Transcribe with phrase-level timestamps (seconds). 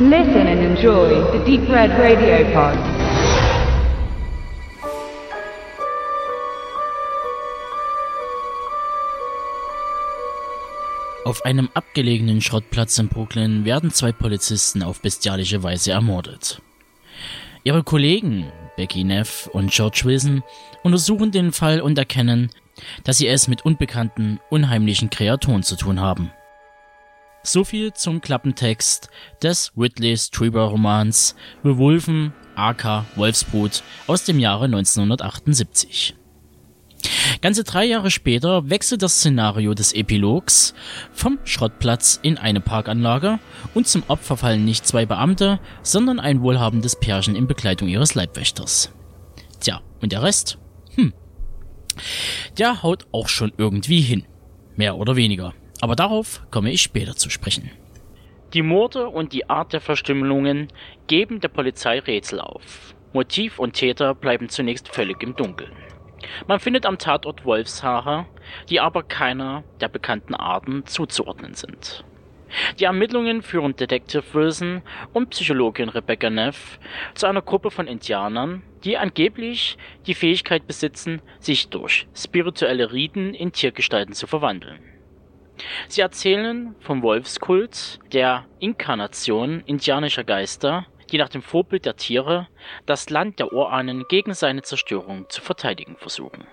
[0.00, 2.78] Listen and enjoy the Deep Red Radio Pod.
[11.24, 16.62] Auf einem abgelegenen Schrottplatz in Brooklyn werden zwei Polizisten auf bestialische Weise ermordet.
[17.64, 20.44] Ihre Kollegen Becky Neff und George Wilson
[20.84, 22.50] untersuchen den Fall und erkennen,
[23.02, 26.30] dass sie es mit unbekannten, unheimlichen Kreaturen zu tun haben.
[27.48, 29.08] So viel zum Klappentext
[29.42, 31.34] des Ridley Strieber Romans
[31.64, 36.14] The Wolfen aka Wolfsbrut aus dem Jahre 1978.
[37.40, 40.74] Ganze drei Jahre später wechselt das Szenario des Epilogs
[41.10, 43.38] vom Schrottplatz in eine Parkanlage
[43.72, 48.92] und zum Opfer fallen nicht zwei Beamte, sondern ein wohlhabendes Pärchen in Begleitung ihres Leibwächters.
[49.58, 50.58] Tja, und der Rest?
[50.96, 51.14] Hm.
[52.58, 54.26] Der haut auch schon irgendwie hin.
[54.76, 55.54] Mehr oder weniger.
[55.80, 57.70] Aber darauf komme ich später zu sprechen.
[58.54, 60.68] Die Morde und die Art der Verstümmelungen
[61.06, 62.94] geben der Polizei Rätsel auf.
[63.12, 65.72] Motiv und Täter bleiben zunächst völlig im Dunkeln.
[66.46, 68.26] Man findet am Tatort Wolfshaare,
[68.68, 72.04] die aber keiner der bekannten Arten zuzuordnen sind.
[72.78, 76.78] Die Ermittlungen führen Detective Wilson und Psychologin Rebecca Neff
[77.14, 83.52] zu einer Gruppe von Indianern, die angeblich die Fähigkeit besitzen, sich durch spirituelle Riten in
[83.52, 84.97] Tiergestalten zu verwandeln.
[85.88, 92.48] Sie erzählen vom Wolfskult, der Inkarnation indianischer Geister, die nach dem Vorbild der Tiere
[92.86, 96.46] das Land der Urahnen gegen seine Zerstörung zu verteidigen versuchen.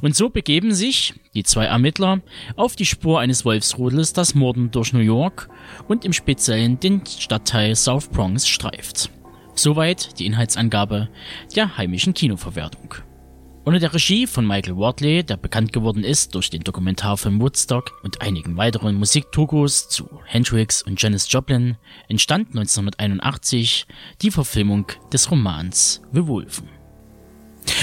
[0.00, 2.20] Und so begeben sich die zwei Ermittler
[2.56, 5.48] auf die Spur eines Wolfsrudels, das Morden durch New York
[5.88, 9.10] und im Speziellen den Stadtteil South Bronx streift.
[9.54, 11.08] Soweit die Inhaltsangabe
[11.54, 12.94] der heimischen Kinoverwertung.
[13.62, 18.22] Unter der Regie von Michael Wardley, der bekannt geworden ist durch den Dokumentarfilm Woodstock und
[18.22, 21.76] einigen weiteren Musikdokus zu Hendrix und Janis Joplin,
[22.08, 23.86] entstand 1981
[24.22, 26.70] die Verfilmung des Romans The Wolfen.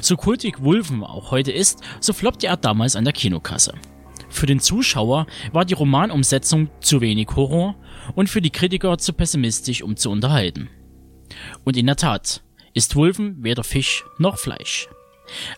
[0.00, 3.74] So kultig Wolfen auch heute ist, so floppte er damals an der Kinokasse.
[4.30, 7.74] Für den Zuschauer war die Romanumsetzung zu wenig Horror
[8.14, 10.70] und für die Kritiker zu pessimistisch, um zu unterhalten.
[11.64, 12.42] Und in der Tat
[12.72, 14.88] ist Wolfen weder Fisch noch Fleisch.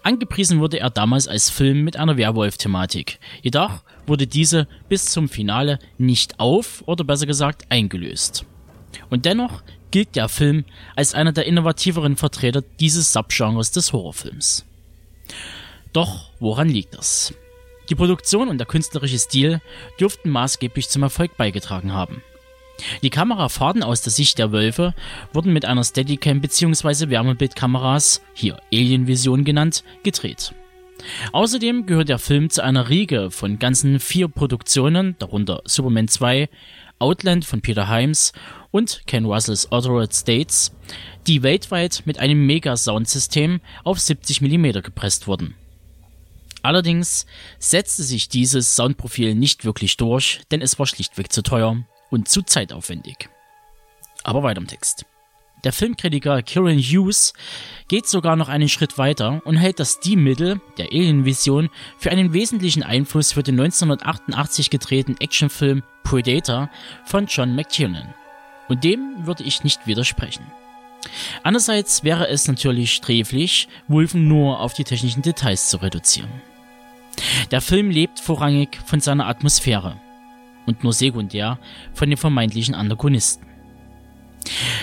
[0.02, 3.18] Angepriesen wurde er damals als Film mit einer Werwolf-Thematik.
[3.42, 8.44] Jedoch wurde diese bis zum Finale nicht auf oder besser gesagt eingelöst.
[9.08, 10.64] Und dennoch gilt der Film
[10.96, 14.64] als einer der innovativeren Vertreter dieses Subgenres des Horrorfilms.
[15.92, 17.34] Doch woran liegt das?
[17.88, 19.60] Die Produktion und der künstlerische Stil
[19.98, 22.22] dürften maßgeblich zum Erfolg beigetragen haben.
[23.02, 24.94] Die Kamerafahrten aus der Sicht der Wölfe
[25.32, 27.10] wurden mit einer Steadicam bzw.
[27.10, 30.54] Wärmebildkameras, hier Alien Vision genannt, gedreht.
[31.32, 36.48] Außerdem gehört der Film zu einer Riege von ganzen vier Produktionen, darunter Superman 2,
[36.98, 38.32] Outland von Peter Himes
[38.70, 40.72] und Ken Russells Altered States,
[41.26, 45.54] die weltweit mit einem Mega-Soundsystem auf 70 mm gepresst wurden.
[46.62, 47.24] Allerdings
[47.58, 51.76] setzte sich dieses Soundprofil nicht wirklich durch, denn es war schlichtweg zu teuer
[52.10, 53.28] und zu zeitaufwendig.
[54.22, 55.06] Aber weiter im Text.
[55.64, 57.34] Der Filmkritiker Kieran Hughes
[57.88, 62.82] geht sogar noch einen Schritt weiter und hält das Stilmittel der Alien-Vision für einen wesentlichen
[62.82, 66.70] Einfluss für den 1988 gedrehten Actionfilm Predator
[67.04, 68.14] von John McTiernan.
[68.68, 70.46] Und dem würde ich nicht widersprechen.
[71.42, 76.30] Andererseits wäre es natürlich sträflich, Wolfen nur auf die technischen Details zu reduzieren.
[77.50, 80.00] Der Film lebt vorrangig von seiner Atmosphäre
[80.66, 81.58] und nur sekundär
[81.94, 83.46] von den vermeintlichen Antagonisten.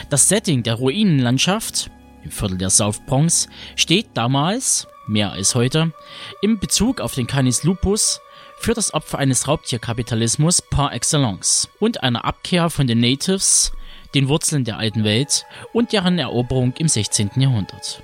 [0.10, 1.90] Das Setting der Ruinenlandschaft
[2.24, 5.94] im Viertel der South Bronx steht damals, mehr als heute,
[6.42, 8.20] im Bezug auf den Canis Lupus
[8.60, 13.72] für das Opfer eines Raubtierkapitalismus par excellence und einer Abkehr von den Natives,
[14.14, 17.32] den Wurzeln der alten Welt und deren Eroberung im 16.
[17.36, 18.02] Jahrhundert.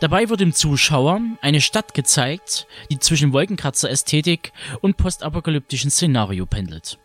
[0.00, 6.98] Dabei wird dem Zuschauer eine Stadt gezeigt, die zwischen Wolkenkratzer-Ästhetik und postapokalyptischen Szenario pendelt.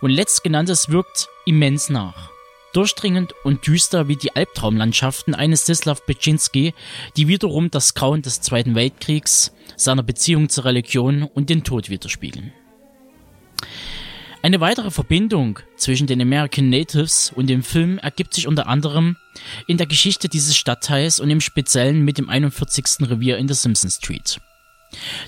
[0.00, 2.30] Und letztgenanntes wirkt immens nach.
[2.72, 6.74] Durchdringend und düster wie die Albtraumlandschaften eines Sislav Beczynski,
[7.16, 12.52] die wiederum das Grauen des Zweiten Weltkriegs, seiner Beziehung zur Religion und den Tod widerspiegeln.
[14.40, 19.16] Eine weitere Verbindung zwischen den American Natives und dem Film ergibt sich unter anderem
[19.66, 23.08] in der Geschichte dieses Stadtteils und im Speziellen mit dem 41.
[23.10, 24.40] Revier in der Simpson Street.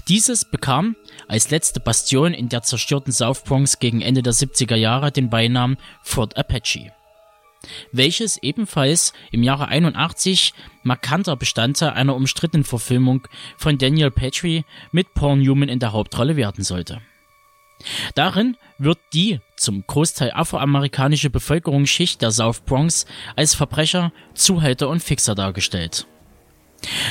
[0.06, 0.94] Dieses bekam
[1.26, 5.76] als letzte Bastion in der zerstörten South Bronx gegen Ende der 70er Jahre den Beinamen
[6.02, 6.92] Fort Apache,
[7.90, 10.54] welches ebenfalls im Jahre 81
[10.84, 13.26] markanter Bestandteil einer umstrittenen Verfilmung
[13.58, 17.02] von Daniel Petrie mit Paul Newman in der Hauptrolle werden sollte.
[18.14, 23.06] Darin wird die zum Großteil afroamerikanische Bevölkerungsschicht der South Bronx
[23.36, 26.06] als Verbrecher, Zuhälter und Fixer dargestellt.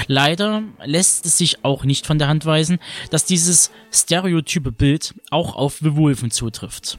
[0.07, 2.79] Leider lässt es sich auch nicht von der Hand weisen,
[3.11, 6.97] dass dieses stereotype Bild auch auf The Wolfen zutrifft.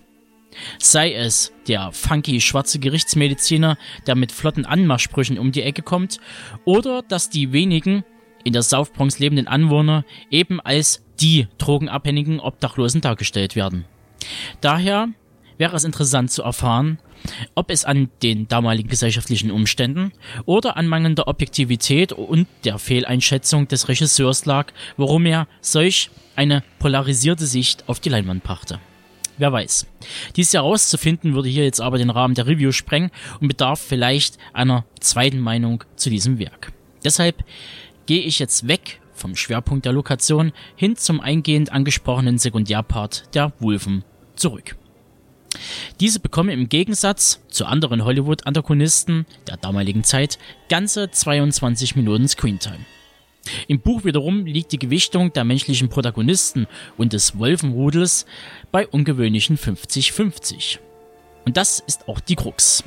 [0.78, 3.76] Sei es der funky schwarze Gerichtsmediziner,
[4.06, 6.18] der mit flotten Anmachsprüchen um die Ecke kommt,
[6.64, 8.04] oder dass die wenigen
[8.44, 13.84] in der South Bronx lebenden Anwohner eben als die drogenabhängigen Obdachlosen dargestellt werden.
[14.60, 15.08] Daher
[15.58, 16.98] wäre es interessant zu erfahren,
[17.54, 20.12] ob es an den damaligen gesellschaftlichen Umständen
[20.46, 27.46] oder an mangelnder Objektivität und der Fehleinschätzung des Regisseurs lag, warum er solch eine polarisierte
[27.46, 28.80] Sicht auf die Leinwand brachte.
[29.36, 29.86] Wer weiß.
[30.36, 34.84] Dies herauszufinden würde hier jetzt aber den Rahmen der Review sprengen und bedarf vielleicht einer
[35.00, 36.72] zweiten Meinung zu diesem Werk.
[37.04, 37.42] Deshalb
[38.06, 44.04] gehe ich jetzt weg vom Schwerpunkt der Lokation hin zum eingehend angesprochenen Sekundärpart der Wolfen
[44.34, 44.76] zurück.
[45.98, 50.38] Diese bekommen im Gegensatz zu anderen Hollywood-Antagonisten der damaligen Zeit
[50.68, 52.86] ganze 22 Minuten Screentime.
[53.68, 58.26] Im Buch wiederum liegt die Gewichtung der menschlichen Protagonisten und des Wolfenrudels
[58.70, 60.78] bei ungewöhnlichen 50-50.
[61.44, 62.84] Und das ist auch die Krux.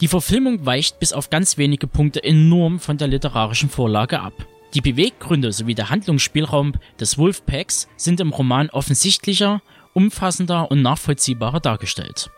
[0.00, 4.34] Die Verfilmung weicht bis auf ganz wenige Punkte enorm von der literarischen Vorlage ab.
[4.76, 9.62] Die Beweggründe sowie der Handlungsspielraum des Wolfpacks sind im Roman offensichtlicher,
[9.94, 12.30] umfassender und nachvollziehbarer dargestellt.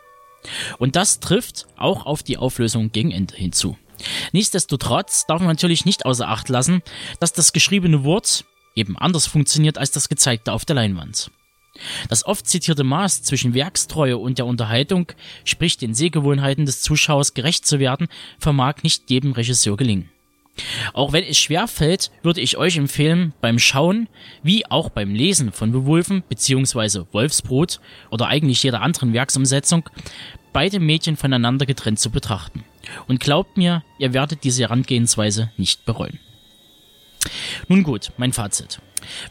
[0.77, 3.77] Und das trifft auch auf die Auflösung gegen Ende hinzu.
[4.31, 6.81] Nichtsdestotrotz darf man natürlich nicht außer Acht lassen,
[7.19, 11.31] dass das geschriebene Wort eben anders funktioniert als das gezeigte auf der Leinwand.
[12.07, 15.11] Das oft zitierte Maß zwischen Werkstreue und der Unterhaltung,
[15.43, 18.07] sprich den Sehgewohnheiten des Zuschauers gerecht zu werden,
[18.39, 20.09] vermag nicht jedem Regisseur gelingen.
[20.93, 24.07] Auch wenn es schwer fällt, würde ich euch empfehlen, beim Schauen
[24.43, 27.05] wie auch beim Lesen von Bewulfen bzw.
[27.11, 27.79] Wolfsbrot
[28.09, 29.89] oder eigentlich jeder anderen Werksumsetzung
[30.51, 32.63] beide Mädchen voneinander getrennt zu betrachten.
[33.07, 36.19] Und glaubt mir, ihr werdet diese Herangehensweise nicht bereuen.
[37.67, 38.79] Nun gut, mein Fazit.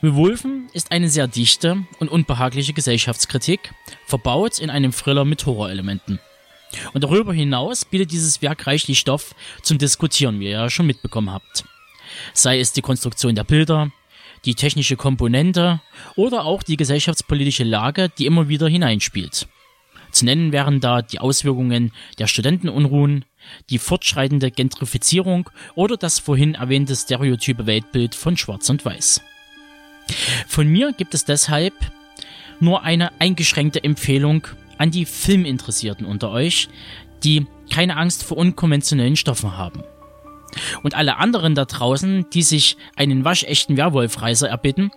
[0.01, 3.73] Bewulfen ist eine sehr dichte und unbehagliche Gesellschaftskritik,
[4.07, 6.21] verbaut in einem Thriller mit Horrorelementen.
[6.93, 11.33] Und darüber hinaus bietet dieses Werk reichlich Stoff zum Diskutieren, wie ihr ja schon mitbekommen
[11.33, 11.65] habt.
[12.35, 13.91] Sei es die Konstruktion der Bilder,
[14.45, 15.81] die technische Komponente
[16.17, 19.49] oder auch die gesellschaftspolitische Lage, die immer wieder hineinspielt.
[20.11, 23.25] Zu nennen wären da die Auswirkungen der Studentenunruhen,
[23.71, 29.21] die fortschreitende Gentrifizierung oder das vorhin erwähnte stereotype Weltbild von Schwarz und Weiß.
[30.47, 31.75] Von mir gibt es deshalb
[32.61, 34.47] nur eine eingeschränkte Empfehlung
[34.79, 36.69] an die Filminteressierten unter euch,
[37.25, 39.83] die keine Angst vor unkonventionellen Stoffen haben.
[40.83, 44.91] Und alle anderen da draußen, die sich einen waschechten Werwolf-Reiser erbitten,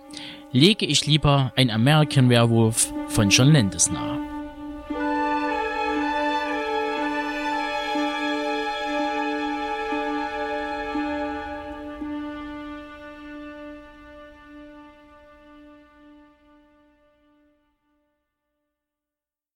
[0.50, 4.21] lege ich lieber ein American Werewolf von John Landis nahe.